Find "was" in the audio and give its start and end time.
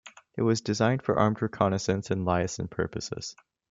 0.41-0.61